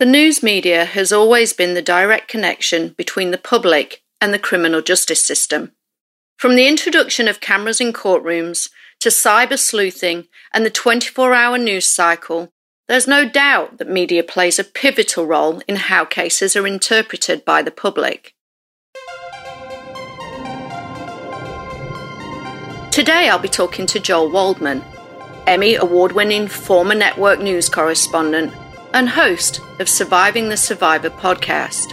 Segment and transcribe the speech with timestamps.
[0.00, 4.82] The news media has always been the direct connection between the public and the criminal
[4.82, 5.70] justice system.
[6.36, 11.86] From the introduction of cameras in courtrooms to cyber sleuthing and the 24 hour news
[11.86, 12.52] cycle,
[12.88, 17.62] there's no doubt that media plays a pivotal role in how cases are interpreted by
[17.62, 18.34] the public.
[22.90, 24.82] Today I'll be talking to Joel Waldman,
[25.46, 28.52] Emmy award winning former network news correspondent
[28.94, 31.92] and host of Surviving the Survivor podcast.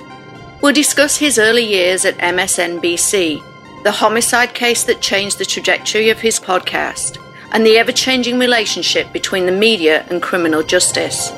[0.62, 6.20] We'll discuss his early years at MSNBC, the homicide case that changed the trajectory of
[6.20, 7.18] his podcast,
[7.54, 11.32] and the ever changing relationship between the media and criminal justice.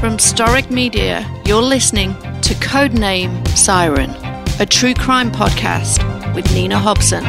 [0.00, 4.10] From Storic Media, you're listening to Codename Siren,
[4.58, 6.02] a true crime podcast
[6.34, 7.24] with Nina Hobson.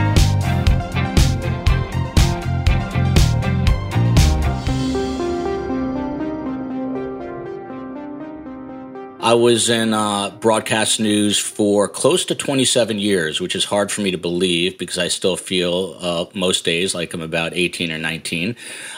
[9.25, 14.01] I was in uh, broadcast news for close to 27 years, which is hard for
[14.01, 17.97] me to believe because I still feel uh, most days like I'm about 18 or
[17.97, 18.55] 19.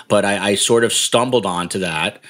[0.10, 2.22] But I, I sort of stumbled onto that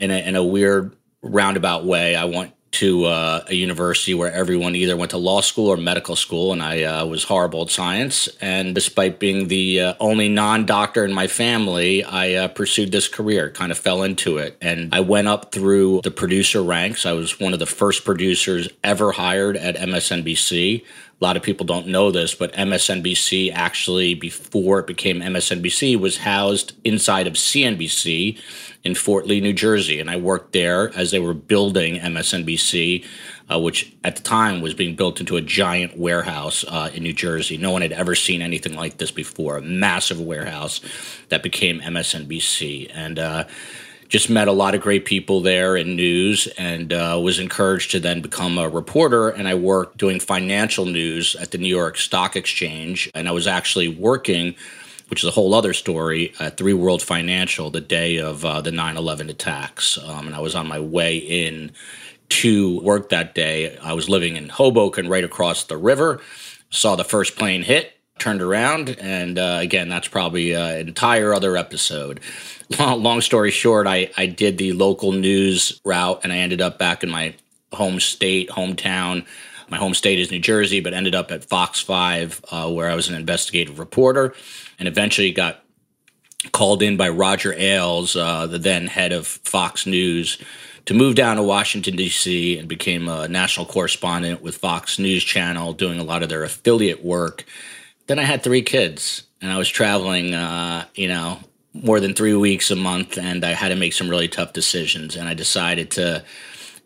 [0.00, 2.16] in a, in a weird roundabout way.
[2.16, 6.16] I want to uh, a university where everyone either went to law school or medical
[6.16, 8.28] school, and I uh, was horrible at science.
[8.40, 13.08] And despite being the uh, only non doctor in my family, I uh, pursued this
[13.08, 14.56] career, kind of fell into it.
[14.60, 17.06] And I went up through the producer ranks.
[17.06, 20.84] I was one of the first producers ever hired at MSNBC.
[21.20, 26.18] A lot of people don't know this, but MSNBC actually, before it became MSNBC, was
[26.18, 28.38] housed inside of CNBC
[28.82, 30.00] in Fort Lee, New Jersey.
[30.00, 33.06] And I worked there as they were building MSNBC,
[33.50, 37.12] uh, which at the time was being built into a giant warehouse uh, in New
[37.14, 37.56] Jersey.
[37.56, 40.80] No one had ever seen anything like this before a massive warehouse
[41.28, 42.90] that became MSNBC.
[42.92, 43.44] And, uh,
[44.08, 48.00] just met a lot of great people there in news and uh, was encouraged to
[48.00, 49.28] then become a reporter.
[49.28, 53.10] And I worked doing financial news at the New York Stock Exchange.
[53.14, 54.54] And I was actually working
[55.08, 58.72] which is a whole other story, at Three World Financial the day of uh, the
[58.72, 59.98] 9 11 attacks.
[59.98, 61.72] Um, and I was on my way in
[62.30, 63.76] to work that day.
[63.78, 66.20] I was living in Hoboken, right across the river,
[66.70, 67.92] saw the first plane hit.
[68.16, 72.20] Turned around, and uh, again, that's probably uh, an entire other episode.
[72.78, 77.02] Long, story short, I, I did the local news route, and I ended up back
[77.02, 77.34] in my
[77.72, 79.26] home state, hometown,
[79.68, 82.94] my home state is New Jersey, but ended up at Fox 5, uh, where I
[82.94, 84.34] was an investigative reporter
[84.78, 85.64] and eventually got
[86.52, 90.38] called in by Roger Ailes, uh, the then head of Fox News,
[90.86, 95.72] to move down to Washington, D.C., and became a national correspondent with Fox News Channel,
[95.72, 97.44] doing a lot of their affiliate work.
[98.06, 101.38] Then I had three kids, and I was traveling, uh, you know,
[101.74, 105.16] more than three weeks a month, and I had to make some really tough decisions.
[105.16, 106.24] And I decided to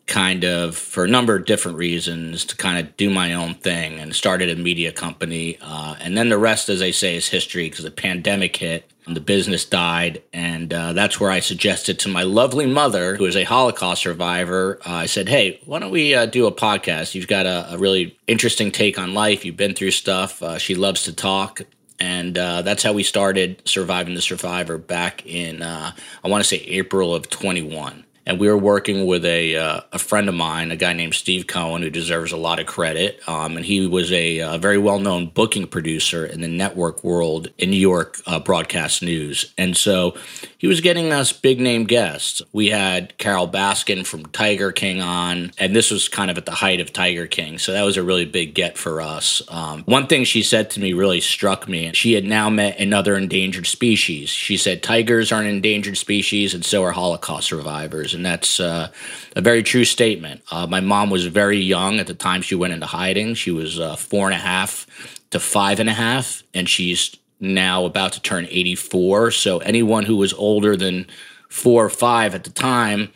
[0.06, 4.00] kind of, for a number of different reasons, to kind of do my own thing
[4.00, 5.59] and started a media company.
[5.60, 9.15] Uh, and then the rest, as I say, is history because the pandemic hit and
[9.15, 10.22] the business died.
[10.32, 14.78] And uh, that's where I suggested to my lovely mother, who is a Holocaust survivor,
[14.87, 17.15] uh, I said, hey, why don't we uh, do a podcast?
[17.15, 19.44] You've got a, a, really interesting take on life.
[19.44, 20.43] You've been through stuff.
[20.43, 21.62] Uh, she loves to talk.
[22.00, 25.92] And uh, that's how we started Surviving the Survivor back in, I
[26.25, 30.28] want to say, April of 21 and we were working with a uh, a friend
[30.28, 33.26] of mine, a guy named Steve Cohen, who deserves a lot of credit.
[33.26, 37.02] Um, and he was a, a uh, very well known booking producer in the network
[37.02, 40.14] world in New York uh, broadcast news, and so
[40.58, 42.42] he was getting us big name guests.
[42.52, 46.52] We had Carole Baskin from Tiger King on, and this was kind of at the
[46.52, 49.40] height of Tiger King, so that was a really big get for us.
[49.48, 51.90] Um, one thing she said to me really struck me.
[51.94, 54.28] She had now met another endangered species.
[54.28, 58.90] She said tigers are an endangered species, and so are Holocaust survivors and that's uh,
[59.34, 60.42] a very true statement.
[60.50, 63.34] Uh, my mom was very young at the time she went into hiding.
[63.34, 64.86] She was uh, four and a half
[65.30, 69.30] to five and a half, and she's now about to turn 84.
[69.30, 71.06] So anyone who was older than
[71.48, 73.10] four or five at the time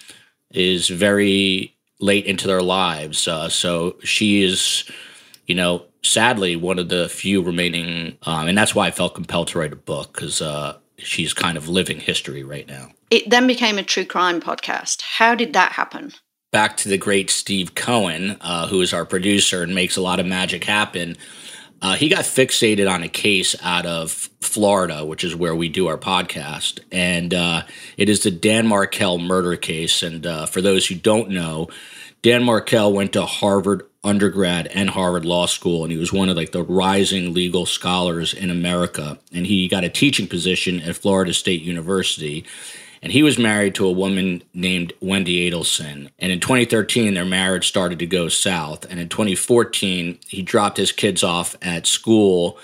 [0.53, 3.27] is very late into their lives.
[3.27, 4.85] Uh, so she is,
[5.47, 9.49] you know, sadly one of the few remaining, um, and that's why I felt compelled
[9.49, 12.91] to write a book because uh, she's kind of living history right now.
[13.13, 15.03] It then became a true crime podcast.
[15.03, 16.15] How did that happen?
[16.51, 20.19] Back to the great Steve Cohen, uh, who is our producer and makes a lot
[20.19, 21.19] of magic happen.
[21.83, 25.89] Uh, he got fixated on a case out of Florida, which is where we do
[25.89, 26.81] our podcast.
[26.91, 27.65] And uh,
[27.99, 30.03] it is the Dan Markel murder case.
[30.03, 31.69] And uh, for those who don't know,
[32.23, 36.37] Dan Markel went to Harvard undergrad and Harvard Law School, and he was one of
[36.37, 39.19] like the rising legal scholars in America.
[39.35, 42.47] And he got a teaching position at Florida State University.
[43.03, 46.11] And he was married to a woman named Wendy Adelson.
[46.19, 48.85] And in 2013, their marriage started to go south.
[48.89, 52.59] And in 2014, he dropped his kids off at school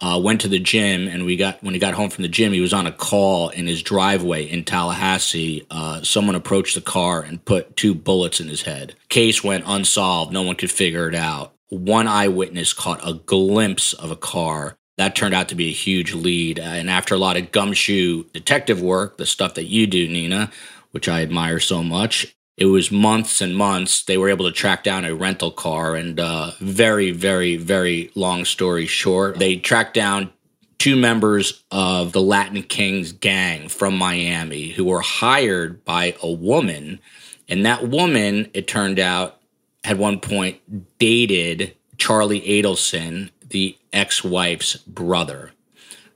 [0.00, 2.52] uh, went to the gym, and we got when he got home from the gym,
[2.52, 5.66] he was on a call in his driveway in Tallahassee.
[5.70, 8.94] Uh, someone approached the car and put two bullets in his head.
[9.08, 10.32] Case went unsolved.
[10.32, 11.52] No one could figure it out.
[11.68, 14.76] One eyewitness caught a glimpse of a car.
[15.00, 16.60] That turned out to be a huge lead.
[16.60, 20.50] Uh, and after a lot of gumshoe detective work, the stuff that you do, Nina,
[20.90, 24.02] which I admire so much, it was months and months.
[24.02, 28.44] They were able to track down a rental car, and uh, very, very, very long
[28.44, 30.34] story short, they tracked down
[30.76, 37.00] two members of the Latin Kings gang from Miami who were hired by a woman.
[37.48, 39.40] And that woman, it turned out,
[39.82, 45.52] at one point dated Charlie Adelson, the ex wife's brother.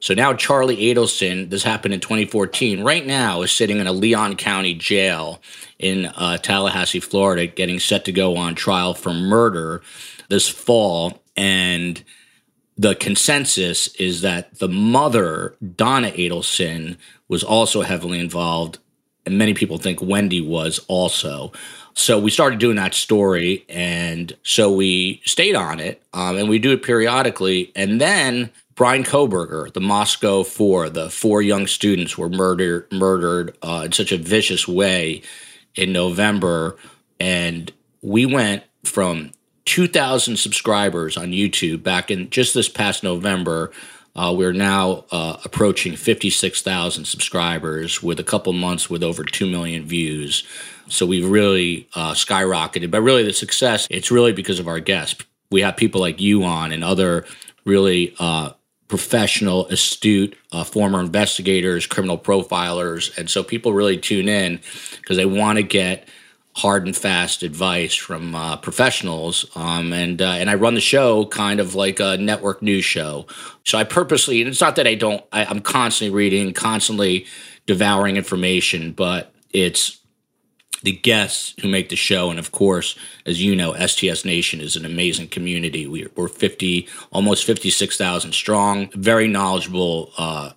[0.05, 4.37] So now Charlie Adelson, this happened in 2014, right now is sitting in a Leon
[4.37, 5.41] County jail
[5.79, 9.81] in uh, Tallahassee, Florida, getting set to go on trial for murder
[10.29, 11.23] this fall.
[11.37, 12.05] And
[12.77, 16.99] the consensus is that the mother, Donna Adelson,
[17.29, 18.79] was also heavily involved.
[19.25, 21.51] And many people think Wendy was also.
[21.95, 23.65] So we started doing that story.
[23.69, 26.03] And so we stayed on it.
[26.13, 27.73] Um, and we do it periodically.
[27.75, 33.83] And then Bryan Kohberger, the Moscow Four, the four young students were murdered murdered uh,
[33.85, 35.23] in such a vicious way
[35.77, 36.77] in November,
[37.21, 39.31] and we went from
[39.67, 43.71] 2,000 subscribers on YouTube back in just this past November.
[44.17, 49.85] Uh, we're now uh, approaching 56,000 subscribers with a couple months with over 2 million
[49.85, 50.45] views.
[50.89, 52.91] So we've really uh, skyrocketed.
[52.91, 55.23] But really, the success, it's really because of our guests.
[55.51, 57.25] We have people like you on and other
[57.65, 58.53] really uh,
[58.89, 63.17] professional, astute uh, former investigators, criminal profilers.
[63.19, 64.61] And so people really tune in
[64.97, 66.09] because they want to get
[66.57, 69.47] hard and fast advice from uh, professionals.
[69.57, 73.27] Um, and uh, and I run the show kind of like a network news show.
[73.65, 77.27] So I purposely, and it's not that I don't, I, I'm constantly reading, constantly
[77.67, 79.99] devouring information, but it's
[80.85, 82.31] the guests who make the show.
[82.31, 82.95] And of course,
[83.25, 85.87] as you know, STS Nation is an amazing community.
[85.87, 90.53] We, are 50, almost 56,000 strong, very knowledgeable, uh,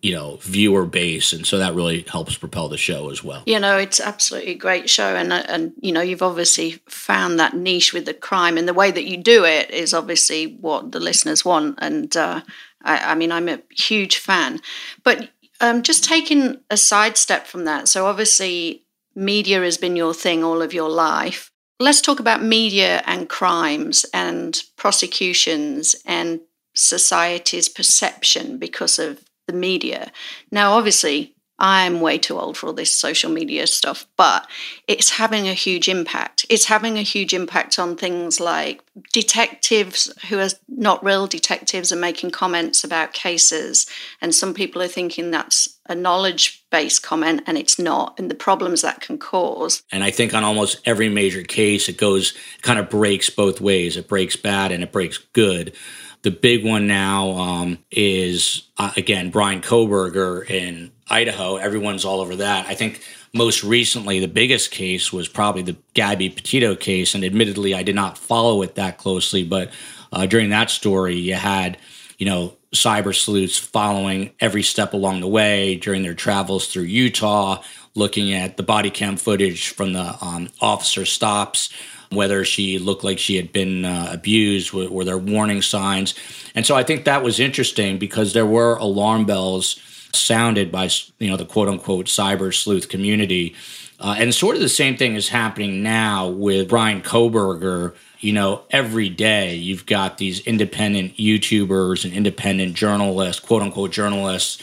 [0.00, 1.32] you know, viewer base.
[1.32, 3.42] And so that really helps propel the show as well.
[3.46, 5.16] You know, it's absolutely a great show.
[5.16, 8.56] And, uh, and, you know, you've obviously found that niche with the crime.
[8.56, 11.80] And the way that you do it is obviously what the listeners want.
[11.82, 12.42] And, uh,
[12.82, 14.60] I, I mean, I'm a huge fan.
[15.02, 15.30] But
[15.60, 17.88] um, just taking a sidestep from that.
[17.88, 18.83] So obviously,
[19.14, 21.50] media has been your thing all of your life.
[21.80, 26.40] Let's talk about media and crimes and prosecutions and
[26.74, 30.12] society's perception because of the media.
[30.50, 31.33] Now, obviously,
[31.66, 34.46] I'm way too old for all this social media stuff, but
[34.86, 36.44] it's having a huge impact.
[36.50, 38.82] It's having a huge impact on things like
[39.14, 43.86] detectives who are not real detectives are making comments about cases.
[44.20, 48.34] And some people are thinking that's a knowledge based comment, and it's not, and the
[48.34, 49.82] problems that can cause.
[49.90, 53.96] And I think on almost every major case, it goes kind of breaks both ways
[53.96, 55.72] it breaks bad and it breaks good.
[56.20, 61.56] The big one now um, is, uh, again, Bryan Kohberger in Idaho.
[61.56, 62.66] Everyone's all over that.
[62.66, 63.02] I think
[63.32, 67.14] most recently, the biggest case was probably the Gabby Petito case.
[67.14, 69.42] And admittedly, I did not follow it that closely.
[69.44, 69.70] But
[70.12, 71.78] uh, during that story, you had,
[72.18, 77.62] you know, cyber sleuths following every step along the way during their travels through Utah,
[77.94, 81.70] looking at the body cam footage from the um, officer stops
[82.14, 86.14] whether she looked like she had been uh, abused, were, were there warning signs?
[86.54, 89.80] And so I think that was interesting because there were alarm bells
[90.14, 93.54] sounded by you know the quote unquote cyber sleuth community.
[94.00, 97.94] Uh, and sort of the same thing is happening now with Bryan Kohberger.
[98.20, 104.62] You know, every day you've got these independent YouTubers and independent journalists, quote unquote journalists,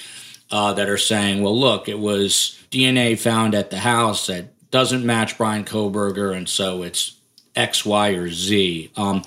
[0.52, 5.06] uh, that are saying, well, look, it was DNA found at the house that doesn't
[5.06, 7.16] match Bryan Kohberger, and so it's
[7.56, 8.92] X, Y, or Z.
[8.96, 9.24] Um,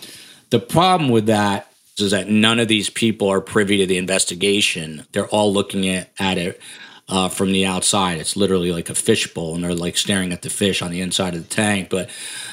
[0.50, 5.06] the problem with that is that none of these people are privy to the investigation.
[5.12, 6.60] They're all looking at, at it
[7.08, 8.18] uh, from the outside.
[8.18, 11.34] It's literally like a fishbowl, and they're like staring at the fish on the inside
[11.34, 11.90] of the tank.
[11.90, 12.10] But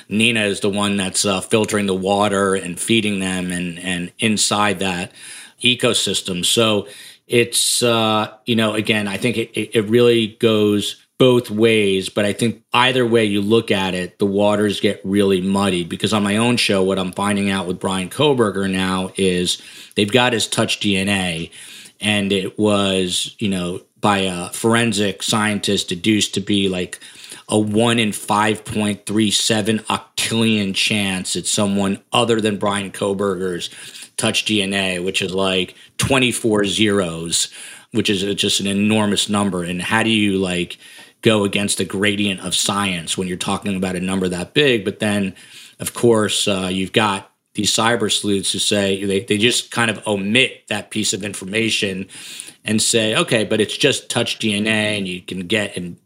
[0.10, 4.80] Nina is the one that's uh, filtering the water and feeding them, and and inside
[4.80, 5.12] that
[5.64, 6.46] ecosystem.
[6.46, 6.88] So
[7.28, 12.34] it's uh, you know again, I think it, it really goes both ways, but I
[12.34, 16.38] think either way you look at it, the waters get really muddy because on my
[16.38, 19.62] own show, what I'm finding out with Bryan Kohberger now is
[19.96, 21.52] they've got his touch DNA
[22.00, 27.00] and it was, you know, by a forensic scientist deduced to be like
[27.48, 33.70] a 1 in 5.37 octillion chance that someone other than Bryan Kohberger's
[34.18, 37.54] touch DNA, which is like 24 zeros,
[37.92, 39.64] which is just an enormous number.
[39.64, 40.80] And how do you like
[41.22, 44.84] go against the gradient of science when you're talking about a number that big?
[44.86, 45.36] But then,
[45.80, 50.06] of course, uh, you've got these cyber sleuths who say they, they just kind of
[50.08, 52.08] omit that piece of information
[52.64, 55.98] and say, okay, but it's just touch DNA and you can get, and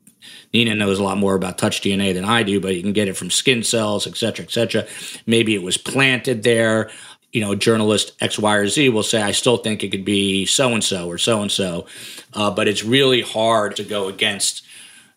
[0.54, 3.08] Nina knows a lot more about touch DNA than I do, but you can get
[3.08, 4.86] it from skin cells, et cetera, et cetera.
[5.28, 6.90] Maybe it was planted there.
[7.34, 10.46] You know, journalist X, Y, or Z will say, I still think it could be
[10.46, 11.86] so and so or so and so.
[12.34, 14.66] But it's really hard to go against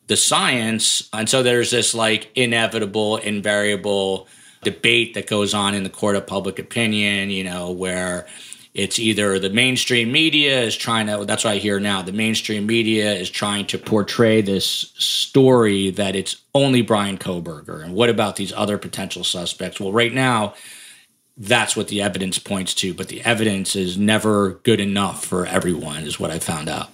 [0.08, 1.08] the science.
[1.12, 4.26] And so there's this like inevitable, invariable
[4.62, 8.26] debate that goes on in the court of public opinion, you know, where
[8.74, 12.66] it's either the mainstream media is trying to that's what i hear now the mainstream
[12.66, 17.82] media is trying to portray this story that it's only Bryan Kohberger.
[17.82, 20.54] and what about these other potential suspects well right now
[21.36, 26.02] that's what the evidence points to but the evidence is never good enough for everyone
[26.04, 26.90] is what i found out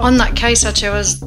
[0.00, 1.22] on that case actually i was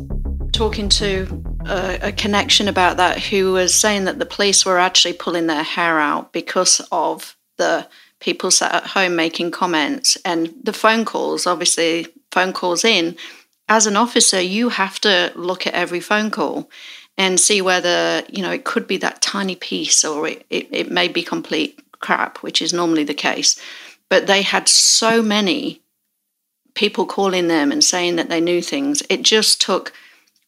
[0.52, 5.14] talking to a, a, connection about that who was saying that the police were actually
[5.14, 7.88] pulling their hair out because of the
[8.24, 13.16] people sat at home making comments and the phone calls, obviously, phone calls in.
[13.68, 16.70] As an officer, you have to look at every phone call
[17.18, 20.92] and see whether, you know, it could be that tiny piece or it, it, it
[20.92, 23.60] may be complete crap, which is normally the case.
[24.10, 25.82] But they had so many
[26.76, 29.04] people calling them and saying that they knew things.
[29.10, 29.94] It just took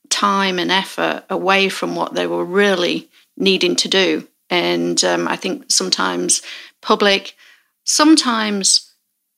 [0.10, 4.28] time and effort away from what they were really needing to do.
[4.50, 6.42] And um, I think sometimes
[6.82, 7.36] public,
[7.84, 8.94] sometimes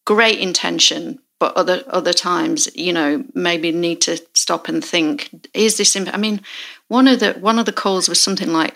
[0.05, 5.77] great intention, but other other times, you know, maybe need to stop and think: Is
[5.77, 5.95] this?
[5.95, 6.41] I mean,
[6.87, 8.75] one of the one of the calls was something like,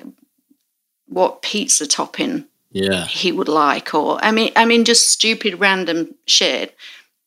[1.08, 6.16] "What pizza topping?" Yeah, he would like, or I mean, I mean, just stupid random
[6.28, 6.78] shit.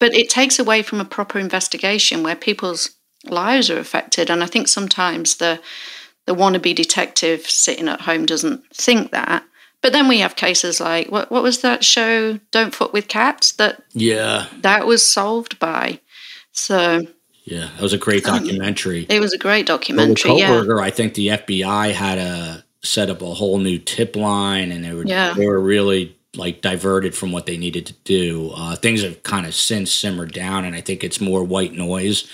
[0.04, 2.90] But it takes away from a proper investigation where people's
[3.25, 4.28] lives are affected.
[4.28, 5.62] And I think sometimes the
[6.26, 9.44] the wannabe detective sitting at home doesn't think that.
[9.80, 13.52] But then we have cases like what what was that show Don't Fuck with Cats
[13.52, 16.00] that yeah that was solved by.
[16.52, 17.06] So
[17.44, 19.04] yeah, that was a great um, documentary.
[19.04, 20.32] Um, it was a great documentary.
[20.32, 20.84] Well, yeah.
[20.84, 24.92] I think the FBI had a set up a whole new tip line, and they
[24.92, 25.32] were yeah.
[25.32, 28.52] they were really like diverted from what they needed to do.
[28.54, 32.28] Uh, things have kind of since simmered down, and I think it's more white noise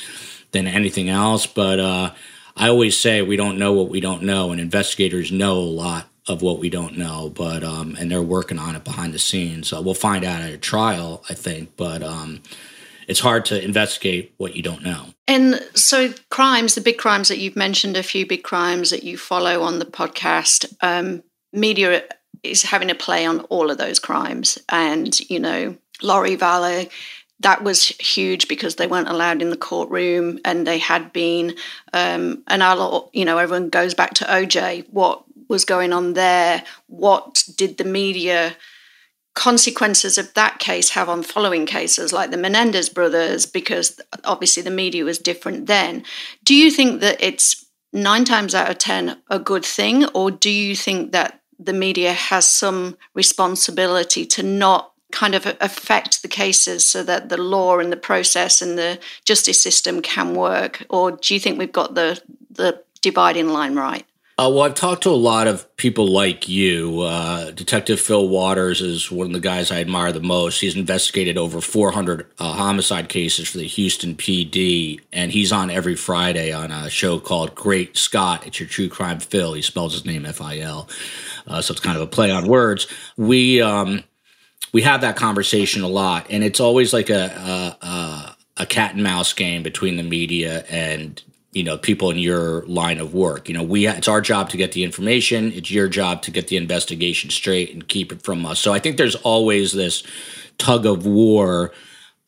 [0.52, 1.46] than anything else.
[1.46, 2.12] But uh,
[2.56, 6.06] I always say we don't know what we don't know, and investigators know a lot
[6.26, 7.32] of what we don't know.
[7.34, 9.72] But um, and they're working on it behind the scenes.
[9.72, 11.76] Uh, we'll find out at a trial, I think.
[11.76, 12.42] But um,
[13.10, 15.06] it's hard to investigate what you don't know.
[15.26, 19.18] And so, crimes, the big crimes that you've mentioned, a few big crimes that you
[19.18, 22.04] follow on the podcast, um, media
[22.42, 24.58] is having a play on all of those crimes.
[24.68, 26.90] And, you know, Lori Vallow
[27.40, 31.56] that was huge because they weren't allowed in the courtroom and they had been
[31.92, 36.62] um, and I'll, you know everyone goes back to oj what was going on there
[36.86, 38.56] what did the media
[39.34, 44.70] consequences of that case have on following cases like the menendez brothers because obviously the
[44.70, 46.04] media was different then
[46.44, 50.50] do you think that it's nine times out of ten a good thing or do
[50.50, 56.88] you think that the media has some responsibility to not kind of affect the cases
[56.88, 60.86] so that the law and the process and the justice system can work?
[60.88, 64.04] Or do you think we've got the the dividing line right
[64.40, 67.02] uh, well, I've talked to a lot of people like you.
[67.02, 70.60] Uh, Detective Phil Waters is one of the guys I admire the most.
[70.60, 75.94] He's investigated over 400 uh, homicide cases for the Houston PD, and he's on every
[75.94, 78.46] Friday on a show called Great Scott.
[78.46, 79.52] It's your true crime Phil.
[79.52, 80.88] He spells his name F I L.
[81.46, 82.86] Uh, so it's kind of a play on words.
[83.18, 84.04] We um,
[84.72, 89.02] we have that conversation a lot, and it's always like a a, a cat and
[89.02, 93.48] mouse game between the media and you know people in your line of work.
[93.48, 95.52] You know, we it's our job to get the information.
[95.52, 98.60] It's your job to get the investigation straight and keep it from us.
[98.60, 100.02] So I think there's always this
[100.58, 101.72] tug of war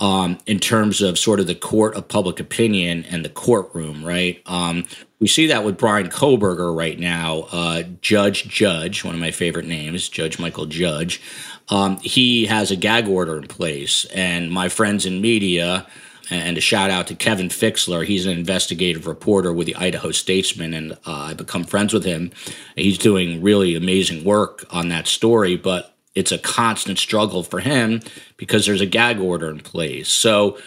[0.01, 4.43] um, in terms of sort of the court of public opinion and the courtroom, right?
[4.47, 4.85] Um,
[5.21, 9.67] we see that with bryan kohberger right now, uh, Judge Judge, one of my favorite
[9.67, 11.23] names, Judge Michael Judge.
[11.69, 15.87] Um, he has a gag order in place, and my friends in media.
[16.31, 18.05] And a shout out to Kevin Fixler.
[18.05, 22.31] He's an investigative reporter with the Idaho Statesman, and uh, I've become friends with him.
[22.77, 25.57] He's doing really amazing work on that story.
[25.57, 28.01] But it's a constant struggle for him
[28.37, 30.09] because there's a gag order in place.
[30.09, 30.59] So,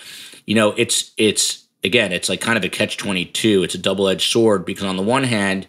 [0.46, 3.64] you know, it's it's again, it's like kind of a catch 22.
[3.64, 5.68] It's a double-edged sword because on the one hand,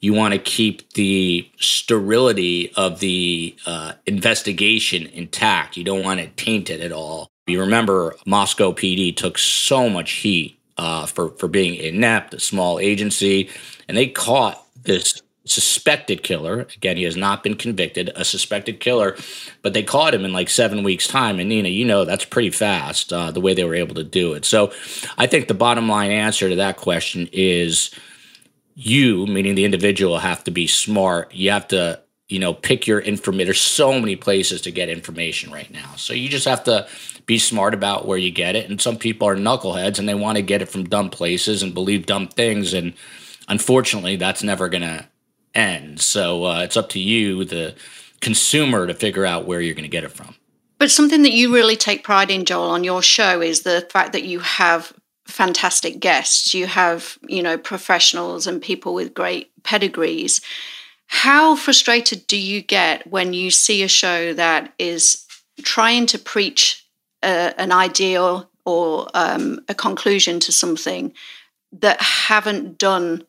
[0.00, 5.76] you want to keep the sterility of the uh, investigation intact.
[5.76, 7.31] You don't want it tainted at all.
[7.46, 12.78] You remember Moscow PD took so much heat uh, for for being inept, a small
[12.78, 13.50] agency,
[13.88, 16.66] and they caught this suspected killer.
[16.76, 19.16] Again, he has not been convicted, a suspected killer,
[19.62, 21.40] but they caught him in like seven weeks' time.
[21.40, 24.34] And Nina, you know, that's pretty fast uh, the way they were able to do
[24.34, 24.44] it.
[24.44, 24.72] So
[25.18, 27.90] I think the bottom line answer to that question is
[28.74, 31.34] you, meaning the individual, have to be smart.
[31.34, 32.00] You have to,
[32.32, 33.46] you know, pick your information.
[33.46, 35.94] There's so many places to get information right now.
[35.96, 36.88] So you just have to
[37.26, 38.70] be smart about where you get it.
[38.70, 41.74] And some people are knuckleheads and they want to get it from dumb places and
[41.74, 42.72] believe dumb things.
[42.72, 42.94] And
[43.48, 45.06] unfortunately, that's never going to
[45.54, 46.00] end.
[46.00, 47.74] So uh, it's up to you, the
[48.22, 50.34] consumer, to figure out where you're going to get it from.
[50.78, 54.14] But something that you really take pride in, Joel, on your show is the fact
[54.14, 54.94] that you have
[55.26, 56.54] fantastic guests.
[56.54, 60.40] You have, you know, professionals and people with great pedigrees.
[61.14, 65.26] How frustrated do you get when you see a show that is
[65.62, 66.86] trying to preach
[67.22, 71.12] an ideal or um, a conclusion to something
[71.70, 73.24] that haven't done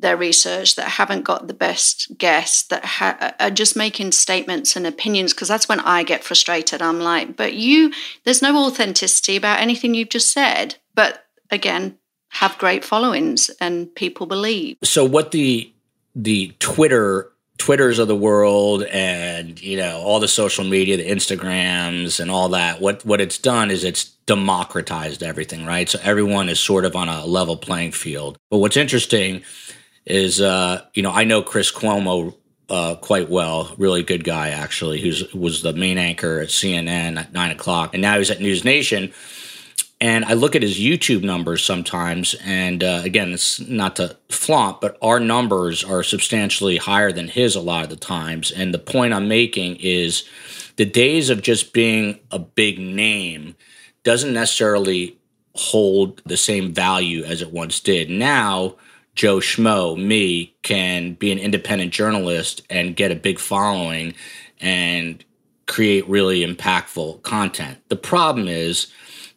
[0.00, 4.84] their research, that haven't got the best guests, that ha- are just making statements and
[4.84, 6.82] opinions, because that's when I get frustrated.
[6.82, 7.92] I'm like, but you,
[8.24, 10.74] there's no authenticity about anything you've just said.
[10.94, 11.98] But again,
[12.30, 14.76] have great followings and people believe.
[14.82, 15.72] So what the
[16.18, 22.20] the Twitter Twitters of the world and you know all the social media, the Instagrams
[22.20, 22.80] and all that.
[22.80, 25.88] What what it's done is it's democratized everything, right?
[25.88, 28.36] So everyone is sort of on a level playing field.
[28.50, 29.42] But what's interesting
[30.06, 32.34] is uh, you know I know Chris Cuomo
[32.70, 37.32] uh, quite well, really good guy actually, who's was the main anchor at CNN at
[37.32, 39.12] nine o'clock, and now he's at News Nation.
[40.00, 44.80] And I look at his YouTube numbers sometimes, and uh, again, it's not to flaunt,
[44.80, 48.52] but our numbers are substantially higher than his a lot of the times.
[48.52, 50.22] And the point I'm making is
[50.76, 53.56] the days of just being a big name
[54.04, 55.18] doesn't necessarily
[55.56, 58.08] hold the same value as it once did.
[58.08, 58.76] Now,
[59.16, 64.14] Joe Schmo, me, can be an independent journalist and get a big following
[64.60, 65.24] and
[65.66, 67.78] create really impactful content.
[67.88, 68.86] The problem is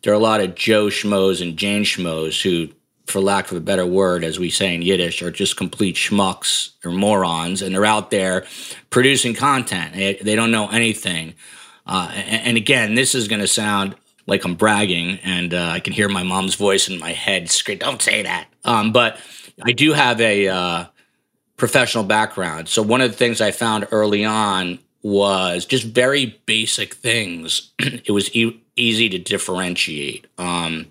[0.03, 2.73] there are a lot of Joe Schmoes and Jane Schmoes who,
[3.05, 6.71] for lack of a better word, as we say in Yiddish, are just complete schmucks
[6.85, 8.45] or morons, and they're out there
[8.89, 9.93] producing content.
[9.93, 11.35] They, they don't know anything.
[11.85, 13.95] Uh, and, and again, this is going to sound
[14.27, 17.79] like I'm bragging, and uh, I can hear my mom's voice in my head scream,
[17.79, 19.19] "Don't say that." Um, but
[19.63, 20.85] I do have a uh,
[21.57, 22.69] professional background.
[22.69, 27.71] So one of the things I found early on was just very basic things.
[27.79, 30.27] it was e- easy to differentiate.
[30.37, 30.87] Um,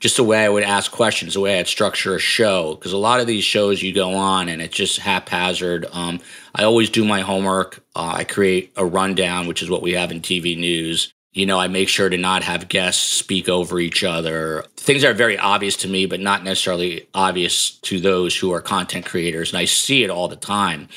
[0.00, 2.98] just the way I would ask questions, the way I'd structure a show, because a
[2.98, 5.86] lot of these shows you go on and it's just haphazard.
[5.92, 6.20] Um,
[6.54, 7.82] I always do my homework.
[7.96, 11.12] Uh, I create a rundown, which is what we have in TV news.
[11.32, 14.64] You know, I make sure to not have guests speak over each other.
[14.76, 19.04] Things are very obvious to me, but not necessarily obvious to those who are content
[19.04, 19.50] creators.
[19.50, 20.88] And I see it all the time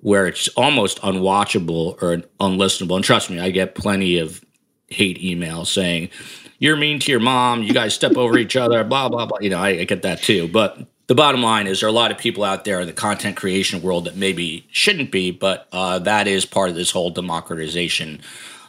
[0.00, 2.96] where it's almost unwatchable or unlistenable.
[2.96, 4.44] And trust me, I get plenty of
[4.88, 6.10] hate emails saying,
[6.58, 9.38] You're mean to your mom, you guys step over each other, blah, blah, blah.
[9.40, 10.48] You know, I, I get that too.
[10.48, 12.92] But the bottom line is there are a lot of people out there in the
[12.92, 17.10] content creation world that maybe shouldn't be, but uh, that is part of this whole
[17.10, 18.20] democratization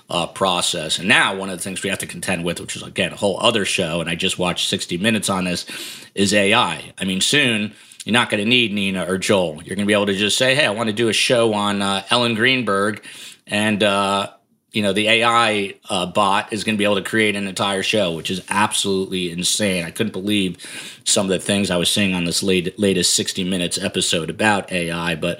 [0.10, 1.00] uh, process.
[1.00, 3.18] And now, one of the things we have to contend with, which is again a
[3.18, 5.66] whole other show, and I just watched 60 Minutes on this,
[6.16, 6.94] is AI.
[6.98, 7.74] I mean, soon
[8.08, 9.56] you're not going to need Nina or Joel.
[9.56, 11.54] You're going to be able to just say, "Hey, I want to do a show
[11.54, 13.04] on uh, Ellen Greenberg,"
[13.46, 14.32] and uh,
[14.72, 17.84] you know the AI uh, bot is going to be able to create an entire
[17.84, 19.86] show, which is absolutely insane.
[19.86, 20.58] I couldn't believe
[21.06, 24.72] some of the things I was seeing on this late, latest 60 Minutes episode about
[24.72, 25.40] AI, but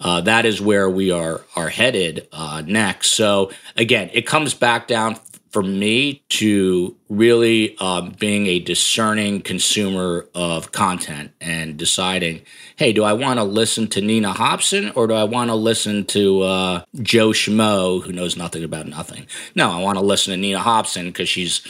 [0.00, 3.12] uh, that is where we are are headed uh, next.
[3.12, 5.18] So again, it comes back down
[5.54, 12.42] for me to really um, being a discerning consumer of content and deciding,
[12.74, 16.06] hey, do I want to listen to Nina Hobson or do I want to listen
[16.06, 19.28] to uh, Joe Schmo who knows nothing about nothing?
[19.54, 21.60] No, I want to listen to Nina Hobson because she's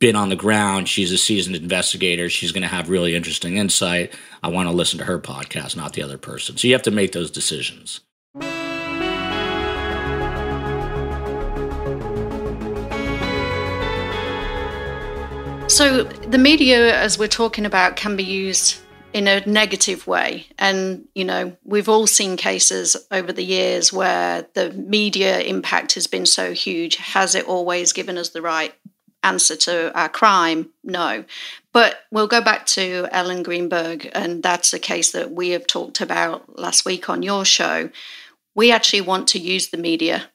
[0.00, 0.88] been on the ground.
[0.88, 2.28] She's a seasoned investigator.
[2.28, 4.12] She's going to have really interesting insight.
[4.42, 6.56] I want to listen to her podcast, not the other person.
[6.56, 8.00] So you have to make those decisions.
[15.74, 18.78] So, the media, as we're talking about, can be used
[19.12, 20.46] in a negative way.
[20.56, 26.06] And, you know, we've all seen cases over the years where the media impact has
[26.06, 26.94] been so huge.
[26.94, 28.72] Has it always given us the right
[29.24, 30.70] answer to our crime?
[30.84, 31.24] No.
[31.72, 36.00] But we'll go back to Ellen Greenberg, and that's a case that we have talked
[36.00, 37.90] about last week on your show.
[38.54, 40.30] We actually want to use the media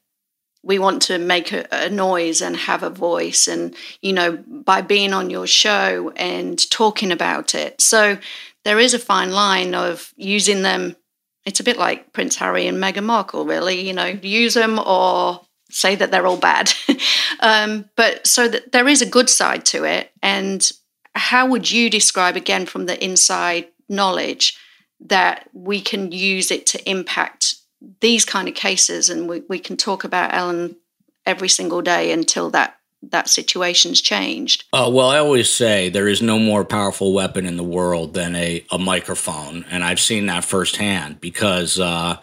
[0.64, 4.82] we want to make a, a, noise and have a voice and you know by
[4.82, 7.80] being on your show and talking about it.
[7.82, 8.18] So
[8.66, 10.96] there is a fine line of using them.
[11.46, 15.42] It's a bit like prince harry and meghan markle really you know use them or
[15.72, 16.72] say that they're all bad.
[17.42, 20.12] Um, but so that there is a good side to it.
[20.22, 20.70] And
[21.16, 24.58] how would you describe again from the inside knowledge
[25.00, 27.56] that we can use it to impact
[28.00, 30.76] these kind of cases, and we, we can talk about Ellen
[31.26, 34.66] every single day until that that situation's changed.
[34.74, 38.36] Uh, well, I always say there is no more powerful weapon in the world than
[38.36, 42.18] a, a microphone, and I've seen that firsthand because uh,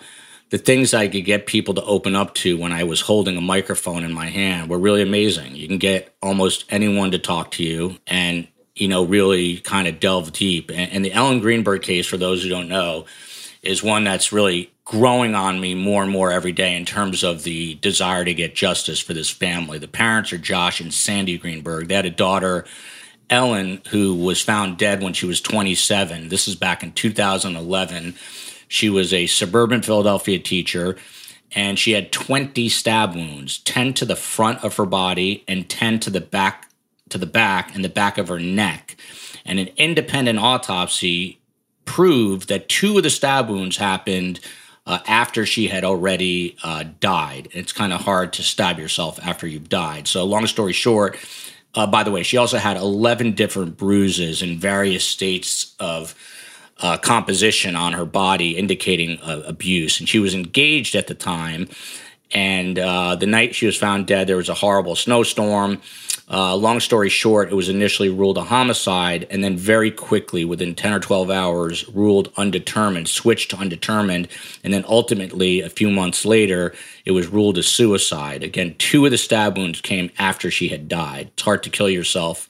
[0.50, 3.40] the things I could get people to open up to when I was holding a
[3.40, 5.56] microphone in my hand were really amazing.
[5.56, 9.98] You can get almost anyone to talk to you, and you know, really kind of
[9.98, 10.70] delve deep.
[10.70, 13.06] And, and the Ellen Greenberg case, for those who don't know,
[13.66, 17.42] is one that's really growing on me more and more every day in terms of
[17.42, 19.79] the desire to get justice for this family.
[19.79, 21.88] The parents are Josh and Sandy Greenberg.
[21.88, 22.64] They had a daughter,
[23.29, 26.29] Ellen, who was found dead when she was 27.
[26.29, 28.14] This is back in 2011.
[28.68, 30.96] She was a suburban Philadelphia teacher
[31.52, 36.00] and she had 20 stab wounds, 10 to the front of her body and 10
[36.00, 36.70] to the back
[37.09, 38.96] to the back and the back of her neck.
[39.44, 41.38] And an independent autopsy
[41.87, 44.40] proved that two of the stab wounds happened
[44.87, 47.49] uh, after she had already uh, died.
[47.53, 50.07] It's kind of hard to stab yourself after you've died.
[50.07, 51.16] So, long story short,
[51.75, 56.14] uh, by the way, she also had 11 different bruises in various states of
[56.79, 59.99] uh, composition on her body, indicating uh, abuse.
[59.99, 61.68] And she was engaged at the time.
[62.32, 65.80] And uh, the night she was found dead, there was a horrible snowstorm.
[66.28, 70.74] Uh, long story short, it was initially ruled a homicide and then very quickly, within
[70.74, 74.26] 10 or 12 hours, ruled undetermined, switched to undetermined.
[74.64, 78.42] And then ultimately, a few months later, it was ruled a suicide.
[78.42, 81.28] Again, two of the stab wounds came after she had died.
[81.34, 82.48] It's hard to kill yourself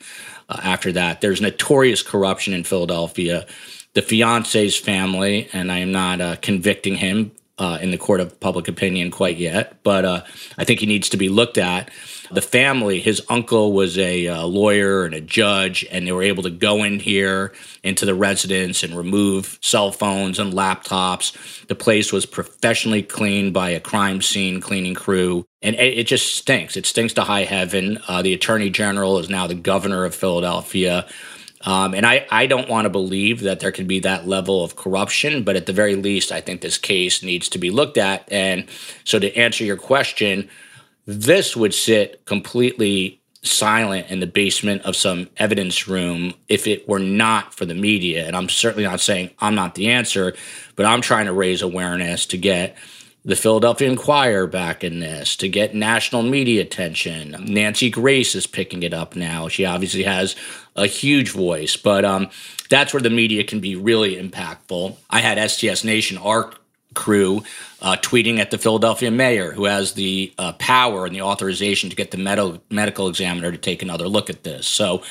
[0.49, 1.21] uh, after that.
[1.21, 3.47] There's notorious corruption in Philadelphia.
[3.93, 8.39] The fiance's family, and I am not uh, convicting him uh, in the court of
[8.41, 10.23] public opinion quite yet, but uh,
[10.59, 11.91] I think he needs to be looked at.
[12.31, 16.43] The family, his uncle was a uh, lawyer and a judge, and they were able
[16.43, 21.67] to go in here into the residence and remove cell phones and laptops.
[21.67, 26.35] The place was professionally cleaned by a crime scene cleaning crew, and it, it just
[26.35, 26.77] stinks.
[26.77, 28.01] It stinks to high heaven.
[28.09, 31.07] Uh, the attorney general is now the governor of Philadelphia.
[31.63, 34.77] Um, and I, I don't want to believe that there could be that level of
[34.77, 38.31] corruption, but at the very least, I think this case needs to be looked at.
[38.31, 38.67] And
[39.05, 40.49] so, to answer your question,
[41.07, 46.99] this would sit completely silent in the basement of some evidence room if it were
[46.99, 48.27] not for the media.
[48.27, 50.35] And I'm certainly not saying I'm not the answer,
[50.75, 52.77] but I'm trying to raise awareness to get
[53.27, 57.37] the Philadelphia Inquirer back in this to get national media attention.
[57.41, 59.49] Nancy Grace is picking it up now.
[59.49, 60.37] She obviously has
[60.77, 62.31] a huge voice, but um,
[62.71, 64.97] that's where the media can be really impactful.
[65.11, 66.53] I had STS Nation, our
[66.95, 67.43] crew,
[67.83, 71.97] uh, tweeting at the Philadelphia mayor, who has the uh, power and the authorization to
[71.97, 74.69] get the med- medical examiner to take another look at this.
[74.69, 75.03] So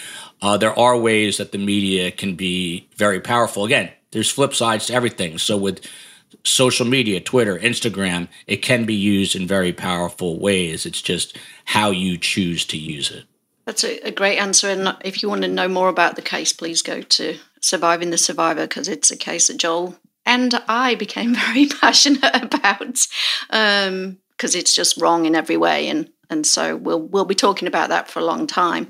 [0.42, 3.66] uh, there are ways that the media can be very powerful.
[3.66, 5.38] Again, there's flip sides to everything.
[5.38, 5.86] So with
[6.44, 10.86] social media, Twitter, Instagram, it can be used in very powerful ways.
[10.86, 13.26] It's just how you choose to use it.
[13.66, 14.70] That's a, a great answer.
[14.70, 18.18] And if you want to know more about the case, please go to Surviving the
[18.18, 19.96] Survivor because it's a case that Joel
[20.26, 25.88] and I became very passionate about because um, it's just wrong in every way.
[25.88, 28.90] And, and so we'll, we'll be talking about that for a long time.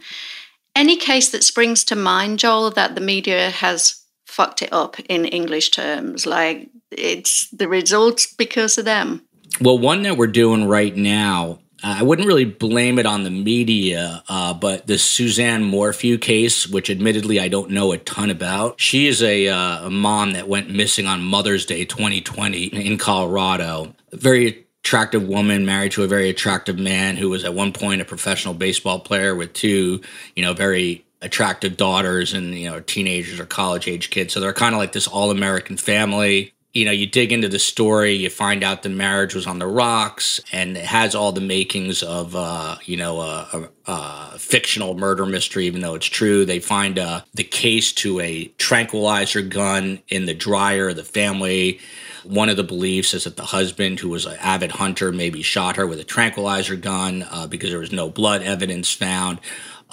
[0.75, 4.04] Any case that springs to mind, Joel, that the media has
[4.35, 9.21] fucked it up in English terms, like it's the results because of them.
[9.61, 14.23] Well, one that we're doing right now, I wouldn't really blame it on the media,
[14.27, 19.07] uh, but the Suzanne Morphew case, which admittedly I don't know a ton about, she
[19.07, 23.95] is a, uh, a mom that went missing on Mother's Day 2020 in Colorado.
[24.11, 28.05] Very attractive woman married to a very attractive man who was at one point a
[28.05, 30.01] professional baseball player with two,
[30.35, 34.53] you know, very attractive daughters and you know teenagers or college age kids so they're
[34.53, 38.61] kind of like this all-american family you know, you dig into the story, you find
[38.61, 42.75] out the marriage was on the rocks, and it has all the makings of, uh,
[42.83, 46.43] you know, a, a, a, fictional murder mystery, even though it's true.
[46.43, 51.79] They find uh, the case to a tranquilizer gun in the dryer of the family.
[52.25, 55.77] One of the beliefs is that the husband, who was an avid hunter, maybe shot
[55.77, 59.39] her with a tranquilizer gun uh, because there was no blood evidence found.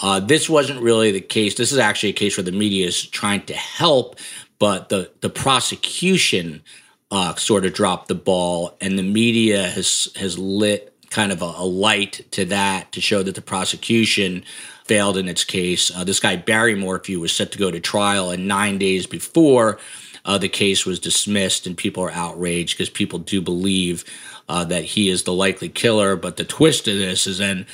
[0.01, 1.55] Uh, this wasn't really the case.
[1.55, 4.19] This is actually a case where the media is trying to help
[4.63, 6.63] but the the prosecution
[7.11, 11.53] uh, sort of dropped the ball, and the media has has lit kind of a,
[11.57, 14.45] a, light to that to show that the prosecution
[14.85, 15.91] failed in its case.
[15.91, 19.81] Uh, this guy Barry Morphew was set to go to trial, and nine days before
[20.25, 24.05] uh, the case was dismissed, and people are outraged because people do believe
[24.49, 26.17] uh, that he is the likely killer.
[26.17, 27.67] But the twist of this is then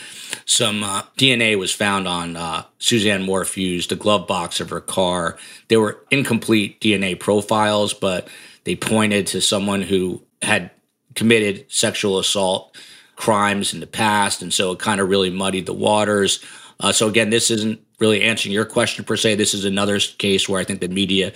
[0.45, 5.39] some uh, DNA was found on uh, Suzanne Morphew's the glove box of her car.
[5.69, 8.29] There were incomplete DNA profiles, but
[8.65, 10.71] they pointed to someone who had
[11.15, 12.77] committed sexual assault
[13.17, 16.45] crimes in the past, and so it kind of really muddied the waters.
[16.79, 19.35] Uh, so again, this isn't really answering your question per se.
[19.35, 21.33] This is another case where I think the media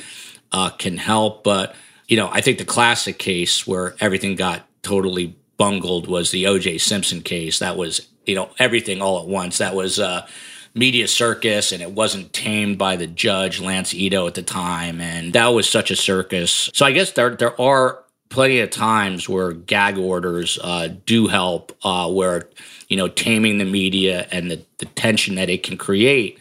[0.53, 1.75] uh, can help, but
[2.07, 6.79] you know, I think the classic case where everything got totally bungled was the O.J.
[6.79, 7.59] Simpson case.
[7.59, 9.59] That was you know everything all at once.
[9.59, 10.27] That was uh,
[10.75, 15.33] media circus, and it wasn't tamed by the judge Lance Ito at the time, and
[15.33, 16.71] that was such a circus.
[16.75, 21.77] So I guess there there are plenty of times where gag orders uh, do help,
[21.85, 22.49] uh, where
[22.89, 26.39] you know taming the media and the, the tension that it can create.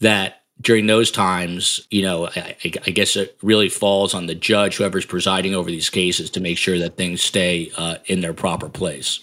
[0.00, 4.76] That during those times, you know, I, I, guess it really falls on the judge,
[4.76, 8.68] whoever's presiding over these cases, to make sure that things stay uh, in their proper
[8.68, 9.20] place.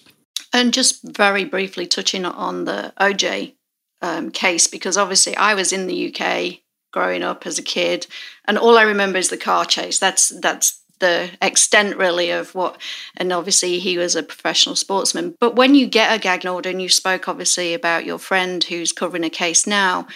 [0.53, 3.55] And just very briefly touching on the OJ
[4.01, 6.59] um, case, because obviously I was in the UK
[6.91, 8.05] growing up as a kid,
[8.45, 9.97] and all I remember is the car chase.
[9.97, 12.79] That's that's the extent really of what
[13.17, 16.81] and obviously he was a professional sportsman but when you get a gag order and
[16.81, 20.07] you spoke obviously about your friend who's covering a case now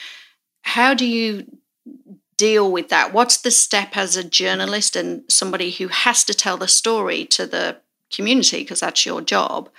[0.68, 1.46] how do you
[2.36, 3.14] deal with that?
[3.14, 7.48] What's the step as a journalist and somebody who has to tell the story to
[7.48, 7.78] the
[8.14, 9.70] community because that's your job?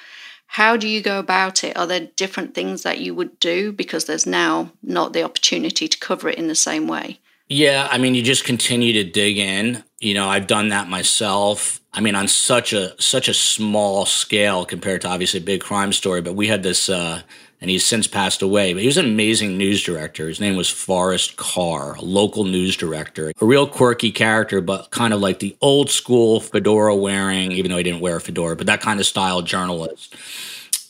[0.46, 1.77] How do you go about it?
[1.77, 5.98] Are there different things that you would do because there's now not the opportunity to
[5.98, 7.20] cover it in the same way?
[7.49, 9.83] Yeah, I mean, you just continue to dig in.
[10.01, 11.81] You know, I've done that myself.
[11.93, 15.93] I mean, on such a such a small scale compared to obviously a big crime
[15.93, 16.21] story.
[16.21, 17.23] But we had this uh,
[17.61, 18.73] and he's since passed away.
[18.73, 20.29] But he was an amazing news director.
[20.29, 25.13] His name was Forrest Carr, a local news director, a real quirky character, but kind
[25.13, 28.67] of like the old school fedora wearing, even though he didn't wear a fedora, but
[28.67, 30.15] that kind of style journalist.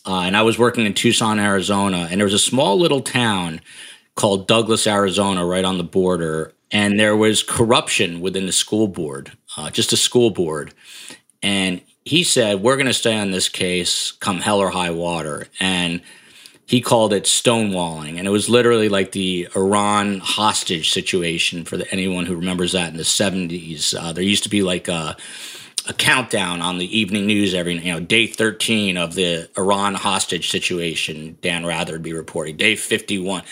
[0.05, 3.61] Uh, and I was working in Tucson, Arizona, and there was a small little town
[4.19, 6.51] called Douglas, Arizona, right on the border.
[6.71, 10.73] And there was corruption within the school board, uh, just a school board.
[11.41, 15.47] And he said, We're going to stay on this case come hell or high water.
[15.61, 16.01] And
[16.65, 21.91] he called it stonewalling and it was literally like the iran hostage situation for the,
[21.91, 25.17] anyone who remembers that in the 70s uh, there used to be like a,
[25.89, 30.49] a, countdown on the evening news every you know day 13 of the iran hostage
[30.49, 33.43] situation dan rather be reporting day 51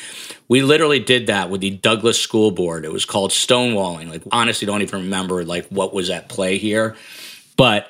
[0.47, 2.85] we literally did that with the douglas school board.
[2.85, 4.09] It was called stonewalling.
[4.09, 6.95] Like honestly don't even remember like what was at play here.
[7.57, 7.89] But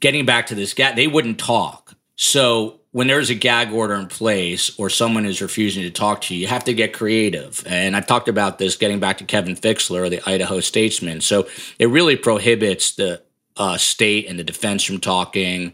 [0.00, 1.94] getting back to this guy they wouldn't talk.
[2.16, 6.34] So when there's a gag order in place or someone is refusing to talk to
[6.34, 7.64] you, you have to get creative.
[7.66, 11.20] And I've talked about this getting back to Kevin Fixler, the Idaho statesman.
[11.20, 11.48] So
[11.80, 13.20] it really prohibits the
[13.56, 15.72] uh, state and the defense from talking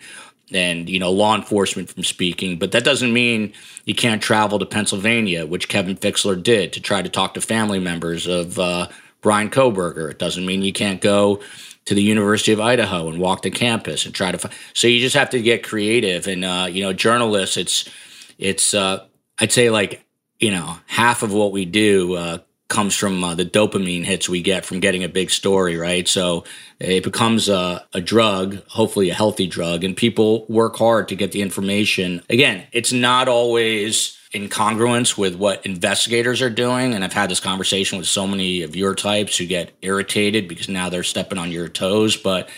[0.52, 3.52] and you know law enforcement from speaking but that doesn't mean
[3.84, 7.78] you can't travel to pennsylvania which kevin fixler did to try to talk to family
[7.78, 8.88] members of uh,
[9.20, 11.40] bryan kohberger it doesn't mean you can't go
[11.86, 14.54] to the University of Idaho and walk the campus and try to find.
[14.74, 16.26] So you just have to get creative.
[16.26, 17.88] And uh, you know, journalists, it's
[18.38, 19.06] it's uh,
[19.38, 20.04] I'd say like
[20.38, 22.38] you know half of what we do uh,
[22.70, 26.08] comes from uh, the dopamine hits we get from getting a big story, right?
[26.08, 26.44] So
[26.78, 31.32] it becomes a, a, drug, hopefully a healthy drug, and people work hard to get
[31.32, 32.22] the information.
[32.30, 36.94] Again, it's not always incongruence with what investigators are doing.
[36.94, 40.68] And I've had this conversation with so many of your types who get irritated because
[40.68, 42.16] now they're stepping on your toes.
[42.16, 42.48] But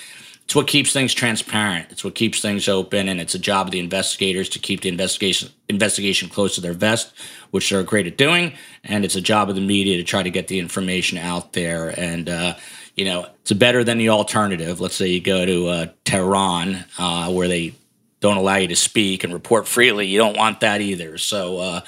[0.45, 1.89] it's what keeps things transparent.
[1.91, 4.89] It's what keeps things open, and it's a job of the investigators to keep the
[4.89, 7.13] investigation investigation close to their vest,
[7.51, 8.53] which they're great at doing.
[8.85, 11.99] And it's a job of the media to try to get the information out there.
[11.99, 12.55] And uh,
[12.97, 14.81] you know, it's better than the alternative.
[14.81, 17.75] Let's say you go to uh, Tehran, uh, where they
[18.21, 20.07] don't allow you to speak and report freely.
[20.07, 21.19] You don't want that either.
[21.19, 21.81] So, uh,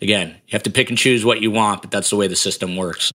[0.00, 2.36] again, you have to pick and choose what you want, but that's the way the
[2.36, 3.10] system works.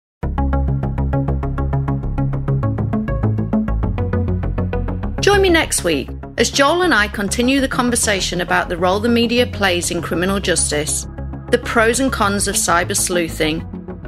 [5.22, 9.08] Join me next week as Joel and I continue the conversation about the role the
[9.08, 11.06] media plays in criminal justice,
[11.52, 13.62] the pros and cons of cyber sleuthing,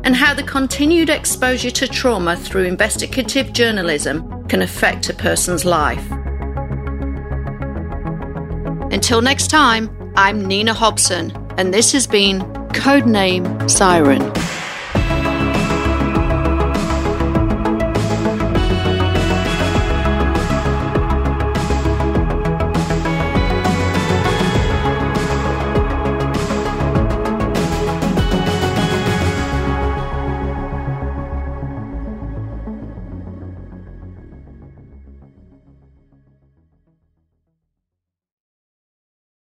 [0.04, 6.04] and how the continued exposure to trauma through investigative journalism can affect a person's life.
[8.92, 14.43] Until next time, I'm Nina Hobson, and this has been Codename Siren.